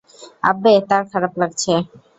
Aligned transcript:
আব্বে, 0.43 0.73
তার 0.89 1.03
খারাপ 1.11 1.33
লাগছে! 1.41 1.73